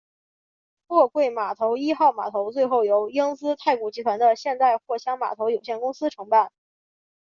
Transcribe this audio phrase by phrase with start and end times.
[0.87, 6.51] 货柜码头一号码头最后由英资太古集团的现代货箱码头有限公司承办。